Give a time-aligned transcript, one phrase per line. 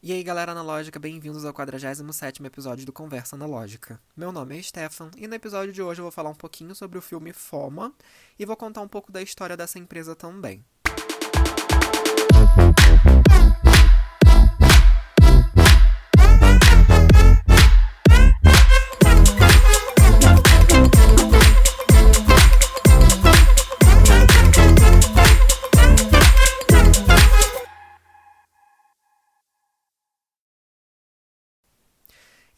[0.00, 4.00] E aí, galera analógica, bem-vindos ao 47º episódio do Conversa Analógica.
[4.16, 6.96] Meu nome é Stefan e no episódio de hoje eu vou falar um pouquinho sobre
[6.98, 7.92] o filme Foma
[8.38, 10.64] e vou contar um pouco da história dessa empresa também.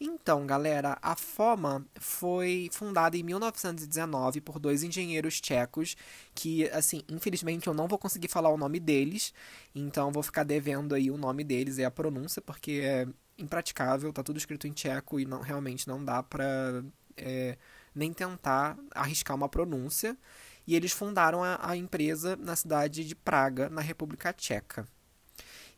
[0.03, 5.95] Então, galera, a FOMA foi fundada em 1919 por dois engenheiros tchecos
[6.33, 9.31] que, assim, infelizmente eu não vou conseguir falar o nome deles,
[9.75, 14.23] então vou ficar devendo aí o nome deles e a pronúncia, porque é impraticável, tá
[14.23, 16.83] tudo escrito em tcheco e não, realmente não dá pra
[17.15, 17.55] é,
[17.93, 20.17] nem tentar arriscar uma pronúncia.
[20.65, 24.87] E eles fundaram a, a empresa na cidade de Praga, na República Tcheca.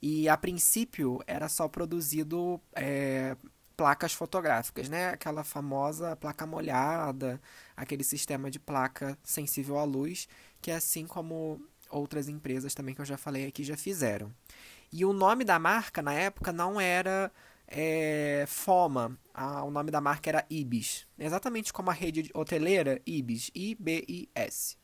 [0.01, 3.37] E a princípio era só produzido é,
[3.75, 5.09] placas fotográficas, né?
[5.09, 7.41] Aquela famosa placa molhada,
[7.75, 10.27] aquele sistema de placa sensível à luz,
[10.61, 14.31] que é assim como outras empresas também que eu já falei aqui já fizeram.
[14.91, 17.31] E o nome da marca na época não era
[17.67, 23.49] é, Foma, ah, o nome da marca era Ibis, exatamente como a rede hoteleira Ibis,
[23.55, 24.77] I-B-I-S.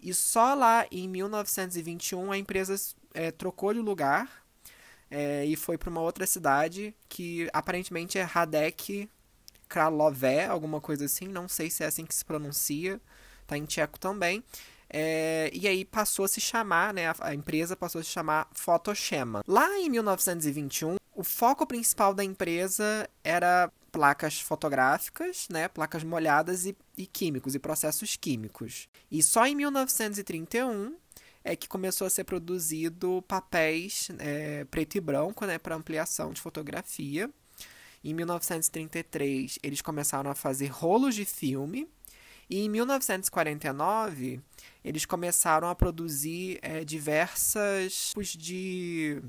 [0.00, 2.74] E só lá em 1921 a empresa
[3.14, 4.45] é, trocou de lugar
[5.10, 9.08] é, e foi para uma outra cidade que aparentemente é Radek
[9.68, 13.00] Kralové, alguma coisa assim, não sei se é assim que se pronuncia,
[13.46, 14.42] tá em tcheco também.
[14.88, 18.48] É, e aí passou a se chamar, né, a, a empresa passou a se chamar
[18.52, 19.42] Photoshema.
[19.46, 26.76] Lá em 1921, o foco principal da empresa era placas fotográficas, né, placas molhadas e,
[26.96, 28.88] e químicos, e processos químicos.
[29.10, 30.94] E só em 1931
[31.46, 36.40] é que começou a ser produzido papéis é, preto e branco, né, para ampliação de
[36.40, 37.30] fotografia.
[38.02, 41.88] Em 1933, eles começaram a fazer rolos de filme.
[42.50, 44.40] E em 1949,
[44.84, 49.22] eles começaram a produzir é, diversas tipos de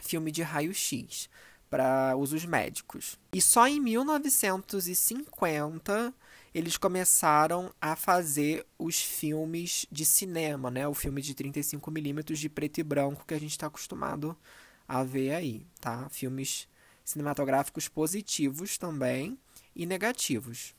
[0.00, 1.30] filme de raio-x
[1.70, 3.18] para usos médicos.
[3.32, 6.14] E só em 1950
[6.54, 10.86] eles começaram a fazer os filmes de cinema, né?
[10.86, 14.36] O filme de 35mm de preto e branco que a gente está acostumado
[14.86, 16.08] a ver aí, tá?
[16.10, 16.68] Filmes
[17.04, 19.38] cinematográficos positivos também
[19.74, 20.74] e negativos.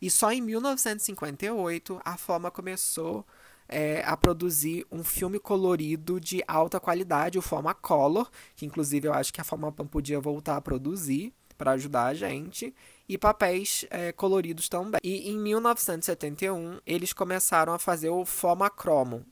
[0.00, 3.26] E só em 1958 a Foma começou
[3.68, 9.14] é, a produzir um filme colorido de alta qualidade, o Foma Color, que inclusive eu
[9.14, 12.74] acho que a Foma podia voltar a produzir para ajudar a gente,
[13.08, 15.00] e papéis é, coloridos também.
[15.02, 19.24] E em 1971 eles começaram a fazer o Foma Cromo,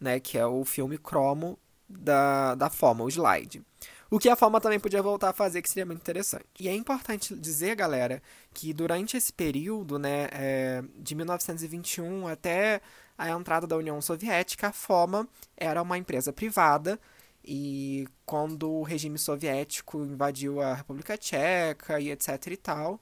[0.00, 3.62] né, que é o filme cromo da, da Foma, o slide.
[4.08, 6.44] O que a Foma também podia voltar a fazer, que seria muito interessante.
[6.60, 8.22] E é importante dizer, galera,
[8.54, 12.80] que durante esse período, né, é, de 1921 até
[13.18, 17.00] a entrada da União Soviética, a Foma era uma empresa privada
[17.46, 23.00] e quando o regime soviético invadiu a República Tcheca e etc e tal,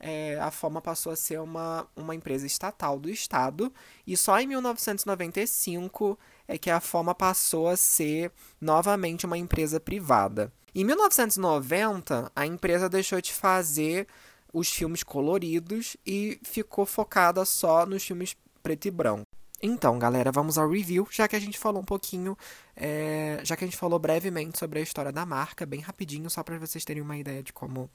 [0.00, 3.72] é, a Foma passou a ser uma, uma empresa estatal do Estado.
[4.04, 10.52] E só em 1995 é que a Foma passou a ser novamente uma empresa privada.
[10.74, 14.08] Em 1990, a empresa deixou de fazer
[14.52, 19.31] os filmes coloridos e ficou focada só nos filmes preto e branco.
[19.64, 22.36] Então, galera, vamos ao review, já que a gente falou um pouquinho,
[22.74, 26.42] é, já que a gente falou brevemente sobre a história da marca, bem rapidinho, só
[26.42, 27.88] para vocês terem uma ideia de como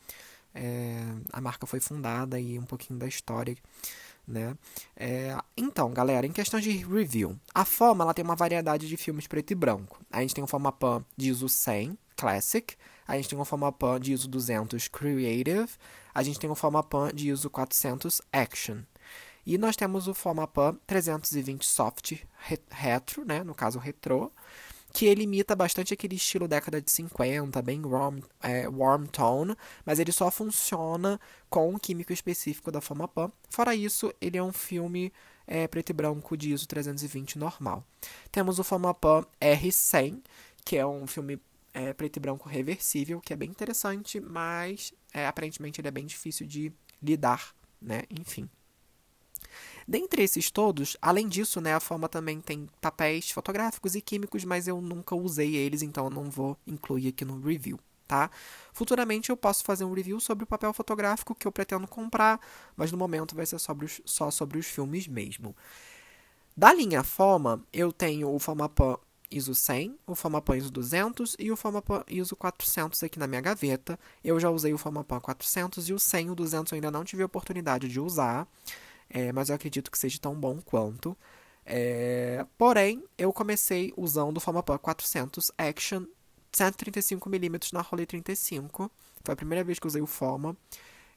[0.56, 0.96] é,
[1.34, 3.58] a marca foi fundada e um pouquinho da história,
[4.26, 4.58] né?
[4.96, 9.28] É, então, galera, em questão de review, a Foma ela tem uma variedade de filmes
[9.28, 10.00] preto e branco.
[10.10, 12.76] A gente tem o Fomapan de ISO 100 Classic,
[13.06, 15.70] a gente tem o Fomapan de ISO 200 Creative,
[16.14, 18.80] a gente tem o Fomapan de ISO 400 Action.
[19.48, 22.16] E nós temos o Fomapan 320 Soft
[22.70, 24.30] Retro, né, no caso Retro,
[24.92, 29.56] que ele imita bastante aquele estilo década de 50, bem warm, é, warm tone,
[29.86, 31.18] mas ele só funciona
[31.50, 33.32] com um químico específico da Fomapan.
[33.50, 35.14] Fora isso, ele é um filme
[35.48, 37.86] é, preto e branco de ISO 320 normal.
[38.30, 40.24] Temos o Fomapan R100,
[40.66, 41.40] que é um filme
[41.74, 46.06] é, preto e branco reversível, que é bem interessante, mas é, aparentemente ele é bem
[46.06, 46.70] difícil de
[47.02, 48.02] lidar, né?
[48.10, 48.50] Enfim.
[49.88, 54.68] Dentre esses todos, além disso, né, a forma também tem papéis fotográficos e químicos, mas
[54.68, 57.80] eu nunca usei eles, então eu não vou incluir aqui no review.
[58.08, 58.32] Tá?
[58.72, 62.40] Futuramente eu posso fazer um review sobre o papel fotográfico que eu pretendo comprar,
[62.76, 65.54] mas no momento vai ser sobre os, só sobre os filmes mesmo.
[66.56, 68.98] Da linha Foma, eu tenho o Fomapan
[69.30, 74.00] ISO 100, o Fomapan ISO 200 e o Fomapan ISO 400 aqui na minha gaveta.
[74.24, 77.04] Eu já usei o Fomapan 400 e o 100 e o 200 eu ainda não
[77.04, 78.48] tive a oportunidade de usar,
[79.10, 81.18] é, mas eu acredito que seja tão bom quanto.
[81.66, 86.06] É, porém, eu comecei usando o Fomapan 400 Action
[86.54, 88.90] 135mm na Rolei 35.
[89.24, 90.56] Foi a primeira vez que usei o Foma.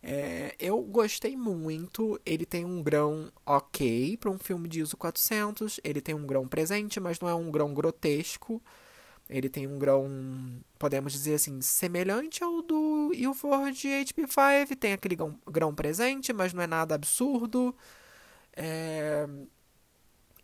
[0.02, 2.20] É, eu gostei muito.
[2.24, 5.80] Ele tem um grão ok para um filme de ISO 400.
[5.84, 8.62] Ele tem um grão presente, mas não é um grão grotesco.
[9.30, 10.08] Ele tem um grão,
[10.76, 14.76] podemos dizer assim, semelhante ao do Ilford HP5.
[14.76, 17.74] Tem aquele grão, grão presente, mas não é nada absurdo.
[18.56, 19.28] É,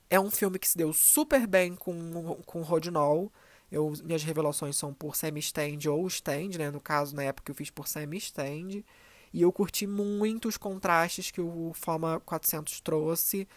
[0.08, 3.32] é um filme que se deu super bem com, com Rodinol.
[3.70, 6.70] Eu, minhas revelações são por semi-stand ou stand, né?
[6.70, 8.84] No caso, na época eu fiz por semi-stand.
[9.32, 13.48] E eu curti muito os contrastes que o Forma 400 trouxe.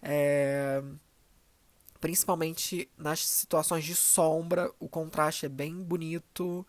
[0.00, 0.80] É...
[2.06, 6.64] Principalmente nas situações de sombra, o contraste é bem bonito.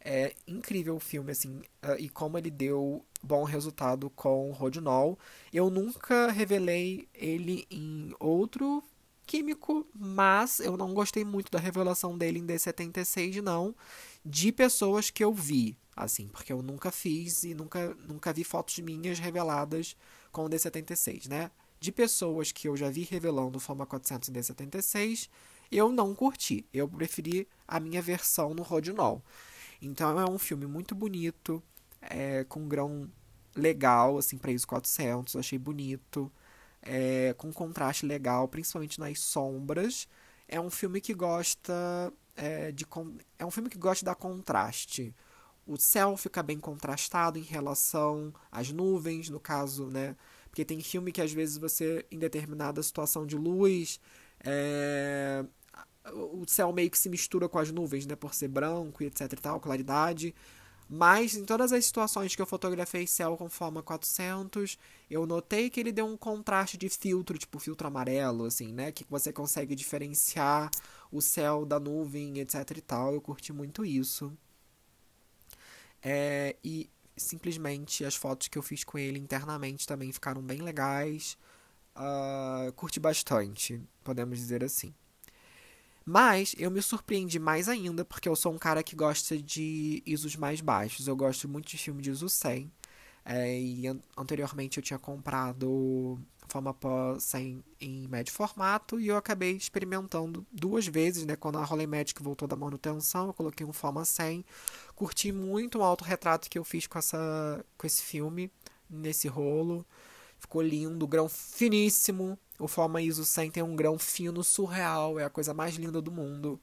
[0.00, 1.60] É incrível o filme, assim,
[1.98, 5.18] e como ele deu bom resultado com Rodinol.
[5.52, 8.82] Eu nunca revelei ele em outro
[9.26, 13.76] químico, mas eu não gostei muito da revelação dele em D76, não,
[14.24, 18.78] de pessoas que eu vi assim, porque eu nunca fiz e nunca, nunca vi fotos
[18.78, 19.94] minhas reveladas
[20.30, 21.50] com o D76, né?
[21.82, 25.28] De pessoas que eu já vi revelando o Fama 400 em D76,
[25.68, 26.64] eu não curti.
[26.72, 29.20] Eu preferi a minha versão no Rodinol.
[29.82, 31.60] Então é um filme muito bonito,
[32.00, 33.10] é, com grão
[33.56, 36.30] legal, assim, para ISO 400, achei bonito,
[36.80, 40.06] é, com contraste legal, principalmente nas sombras.
[40.46, 42.86] É um filme que gosta é, de
[43.40, 45.12] é um filme que gosta dar contraste
[45.66, 50.16] o céu fica bem contrastado em relação às nuvens, no caso, né?
[50.52, 53.98] Porque tem filme que às vezes você, em determinada situação de luz,
[54.44, 55.42] é...
[56.12, 58.14] o céu meio que se mistura com as nuvens, né?
[58.14, 60.34] Por ser branco e etc e tal, claridade.
[60.90, 64.78] Mas em todas as situações que eu fotografei céu com forma 400,
[65.10, 68.92] eu notei que ele deu um contraste de filtro, tipo filtro amarelo, assim, né?
[68.92, 70.70] Que você consegue diferenciar
[71.10, 73.14] o céu da nuvem, etc e tal.
[73.14, 74.36] Eu curti muito isso.
[76.02, 81.36] É, e simplesmente as fotos que eu fiz com ele internamente também ficaram bem legais.
[81.94, 84.94] Uh, curti bastante, podemos dizer assim.
[86.04, 90.36] Mas eu me surpreendi mais ainda porque eu sou um cara que gosta de ISOs
[90.36, 91.06] mais baixos.
[91.06, 92.70] Eu gosto muito de filme de ISO 100.
[93.24, 96.18] É, e an anteriormente eu tinha comprado
[96.48, 101.36] Famapó 100 em médio formato e eu acabei experimentando duas vezes, né?
[101.36, 104.44] Quando a Magic voltou da manutenção, eu coloquei um Fama 100.
[105.02, 108.48] Curti muito o autorretrato que eu fiz com, essa, com esse filme,
[108.88, 109.84] nesse rolo.
[110.38, 112.38] Ficou lindo, grão finíssimo.
[112.56, 116.12] O Forma ISO 100 tem um grão fino surreal, é a coisa mais linda do
[116.12, 116.60] mundo.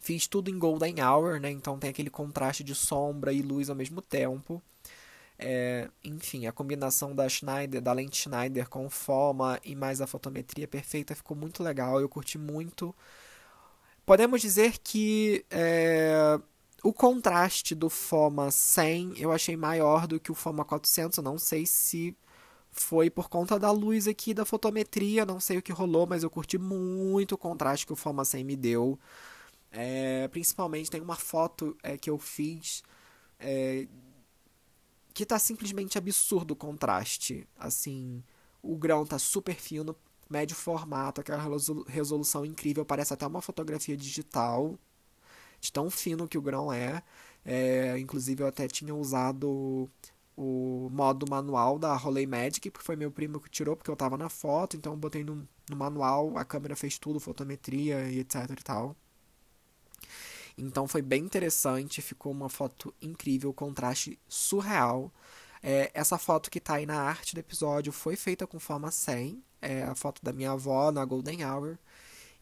[0.00, 1.48] Fiz tudo em Golden Hour, né?
[1.48, 4.60] Então tem aquele contraste de sombra e luz ao mesmo tempo.
[5.38, 10.66] É, enfim, a combinação da Schneider, da lente Schneider com forma e mais a fotometria
[10.66, 12.00] perfeita ficou muito legal.
[12.00, 12.92] Eu curti muito.
[14.04, 16.40] Podemos dizer que é,
[16.82, 21.18] o contraste do Foma 100 eu achei maior do que o Foma 400.
[21.18, 22.16] Eu não sei se
[22.70, 26.30] foi por conta da luz aqui da fotometria, não sei o que rolou, mas eu
[26.30, 28.98] curti muito o contraste que o Foma 100 me deu.
[29.70, 32.82] É, principalmente tem uma foto é, que eu fiz
[33.38, 33.86] é,
[35.14, 37.48] que tá simplesmente absurdo o contraste.
[37.58, 38.22] Assim,
[38.62, 39.96] o grão tá super fino,
[40.28, 41.42] médio formato, aquela
[41.88, 44.78] resolução incrível, parece até uma fotografia digital,
[45.60, 47.02] de tão fino que o grão é.
[47.44, 49.88] é inclusive, eu até tinha usado
[50.36, 54.18] o modo manual da Rolei Magic, porque foi meu primo que tirou, porque eu tava
[54.18, 58.50] na foto, então eu botei no, no manual, a câmera fez tudo, fotometria e etc
[58.50, 58.96] e tal.
[60.58, 65.12] Então foi bem interessante, ficou uma foto incrível, contraste surreal.
[65.62, 69.42] É, essa foto que está aí na arte do episódio foi feita com forma 100,
[69.60, 71.78] é a foto da minha avó na Golden Hour.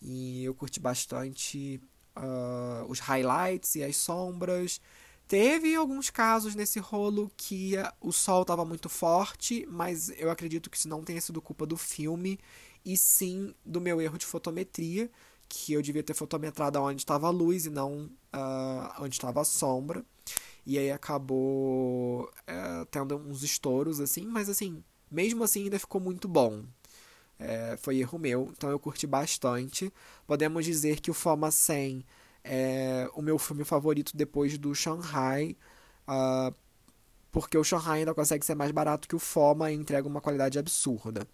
[0.03, 1.81] E eu curti bastante
[2.17, 4.81] uh, os highlights e as sombras.
[5.27, 10.77] Teve alguns casos nesse rolo que o sol estava muito forte, mas eu acredito que
[10.77, 12.39] isso não tenha sido culpa do filme,
[12.85, 15.11] e sim do meu erro de fotometria,
[15.49, 19.45] que eu devia ter fotometrado onde estava a luz e não uh, onde estava a
[19.45, 20.05] sombra.
[20.67, 26.29] E aí acabou uh, tendo uns estouros, assim, mas assim, mesmo assim ainda ficou muito
[26.29, 26.65] bom.
[27.47, 29.93] É, foi erro meu, então eu curti bastante.
[30.27, 32.03] Podemos dizer que o Foma 100
[32.43, 35.55] é o meu filme favorito depois do Shanghai,
[36.09, 36.55] uh,
[37.31, 40.59] porque o Shanghai ainda consegue ser mais barato que o Foma e entrega uma qualidade
[40.59, 41.29] absurda.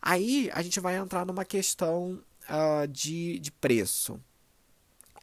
[0.00, 4.18] Aí a gente vai entrar numa questão uh, de, de preço.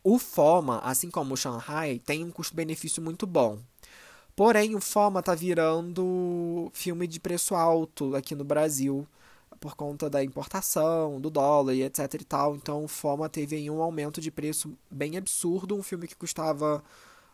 [0.03, 3.59] O FOMA, assim como o Shanghai, tem um custo-benefício muito bom.
[4.35, 9.07] Porém, o FOMA tá virando filme de preço alto aqui no Brasil
[9.61, 12.55] por conta da importação, do dólar e etc e tal.
[12.55, 15.75] Então, FOMA teve aí um aumento de preço bem absurdo.
[15.75, 16.83] Um filme que custava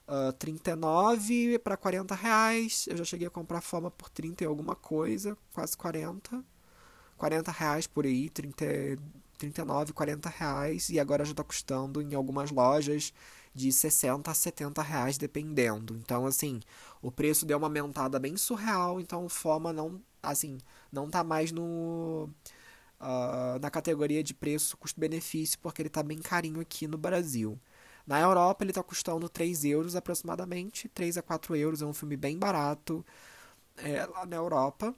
[0.05, 2.85] uh, 39 para 40 reais.
[2.89, 6.43] Eu já cheguei a comprar FOMA por 30 e alguma coisa, quase 40.
[7.17, 8.65] 40 reais por aí, 30,
[9.37, 10.89] 39, 40 reais.
[10.89, 13.13] E agora já está custando em algumas lojas
[13.55, 15.95] de 60 a 70 reais, dependendo.
[15.95, 16.59] Então, assim,
[17.01, 18.99] o preço deu uma aumentada bem surreal.
[18.99, 20.57] Então, FOMA não assim,
[20.91, 22.29] não tá mais no
[22.99, 27.59] uh, na categoria de preço custo-benefício, porque ele tá bem carinho aqui no Brasil.
[28.05, 32.15] Na Europa ele tá custando 3 euros aproximadamente, 3 a 4 euros, é um filme
[32.17, 33.05] bem barato
[33.77, 34.95] é, lá na Europa.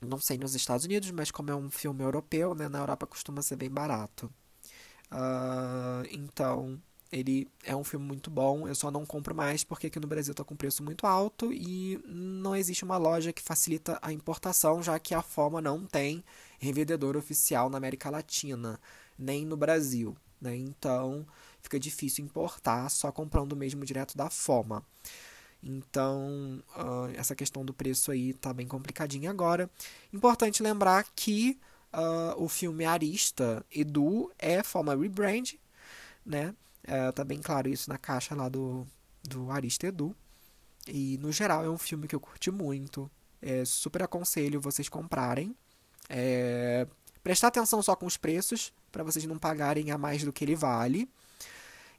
[0.00, 3.42] Não sei nos Estados Unidos, mas como é um filme europeu, né, na Europa costuma
[3.42, 4.32] ser bem barato.
[5.10, 10.00] Uh, então, ele é um filme muito bom, eu só não compro mais porque aqui
[10.00, 14.12] no Brasil está com preço muito alto e não existe uma loja que facilita a
[14.12, 16.24] importação, já que a Forma não tem
[16.58, 18.80] revendedor oficial na América Latina,
[19.18, 20.16] nem no Brasil.
[20.40, 20.56] Né?
[20.56, 21.26] Então
[21.62, 24.84] fica difícil importar só comprando mesmo direto da Forma.
[25.62, 29.68] Então, uh, essa questão do preço aí tá bem complicadinha agora.
[30.12, 31.58] Importante lembrar que
[31.92, 35.54] uh, o filme Arista Edu é Forma Rebrand,
[36.24, 36.54] né?
[36.86, 38.86] É, tá bem claro isso na caixa lá do,
[39.24, 40.14] do Arista Edu.
[40.86, 43.10] E no geral é um filme que eu curti muito.
[43.42, 45.54] É, super aconselho vocês comprarem.
[46.08, 46.86] É,
[47.22, 50.54] prestar atenção só com os preços, para vocês não pagarem a mais do que ele
[50.54, 51.08] vale.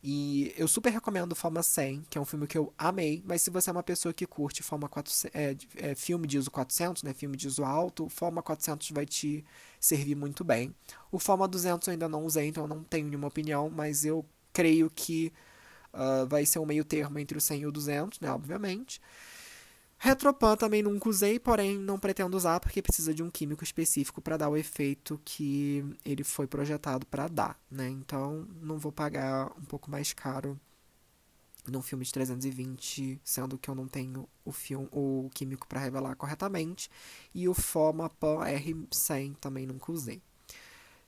[0.02, 3.50] E eu super recomendo Forma 100, que é um filme que eu amei, mas se
[3.50, 7.14] você é uma pessoa que curte Forma 400, é, é, filme de ISO 400, né,
[7.14, 9.44] filme de ISO alto, Forma 400 vai te
[9.80, 10.74] servir muito bem.
[11.12, 14.24] O Forma 200 eu ainda não usei, então eu não tenho nenhuma opinião, mas eu
[14.58, 15.32] creio que
[15.94, 19.00] uh, vai ser um meio termo entre o 100 e o 200, né, obviamente.
[20.00, 24.36] Retropan também nunca usei, porém não pretendo usar porque precisa de um químico específico para
[24.36, 27.88] dar o efeito que ele foi projetado para dar, né?
[27.90, 30.60] Então não vou pagar um pouco mais caro
[31.68, 36.16] num filme de 320, sendo que eu não tenho o filme, o químico para revelar
[36.16, 36.90] corretamente,
[37.34, 40.22] e o Fomapan R100 também nunca usei.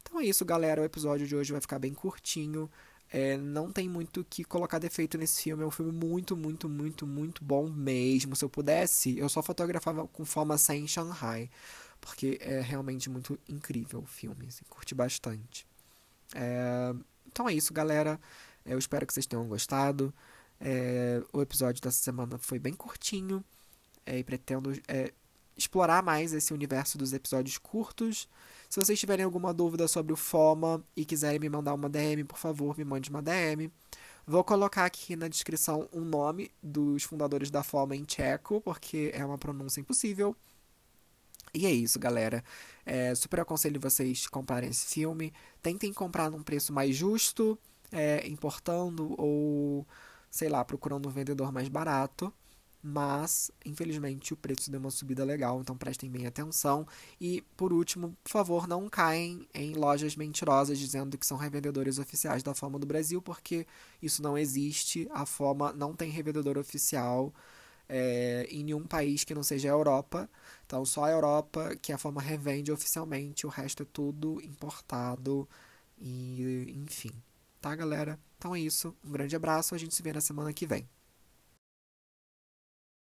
[0.01, 0.81] Então é isso, galera.
[0.81, 2.69] O episódio de hoje vai ficar bem curtinho.
[3.11, 5.63] É, não tem muito que colocar defeito nesse filme.
[5.63, 8.35] É um filme muito, muito, muito, muito bom mesmo.
[8.35, 11.49] Se eu pudesse, eu só fotografava com forma sem Shanghai.
[11.99, 14.47] Porque é realmente muito incrível o filme.
[14.47, 15.67] Assim, curti bastante.
[16.35, 16.93] É,
[17.27, 18.19] então é isso, galera.
[18.65, 20.13] Eu espero que vocês tenham gostado.
[20.59, 23.43] É, o episódio dessa semana foi bem curtinho.
[24.05, 25.11] É, e pretendo é,
[25.57, 28.29] explorar mais esse universo dos episódios curtos.
[28.69, 32.37] Se vocês tiverem alguma dúvida sobre o FOMA e quiserem me mandar uma DM, por
[32.37, 33.71] favor, me mande uma DM.
[34.27, 39.25] Vou colocar aqui na descrição um nome dos fundadores da FOMA em tcheco, porque é
[39.25, 40.35] uma pronúncia impossível.
[41.51, 42.43] E é isso, galera.
[42.85, 45.33] É, super aconselho vocês comprarem esse filme.
[45.63, 47.57] Tentem comprar num preço mais justo,
[47.91, 49.87] é, importando ou,
[50.29, 52.31] sei lá, procurando um vendedor mais barato
[52.81, 56.87] mas infelizmente o preço deu uma subida legal, então prestem bem atenção.
[57.19, 62.43] E por último, por favor, não caem em lojas mentirosas dizendo que são revendedores oficiais
[62.43, 63.67] da Fama do Brasil, porque
[64.01, 65.07] isso não existe.
[65.11, 67.33] A Fama não tem revendedor oficial
[67.89, 70.29] é, em nenhum país que não seja a Europa.
[70.65, 75.47] Então, só a Europa que a Fama revende oficialmente, o resto é tudo importado
[75.97, 77.11] e enfim.
[77.61, 78.19] Tá, galera?
[78.37, 78.95] Então é isso.
[79.03, 80.87] Um grande abraço, a gente se vê na semana que vem.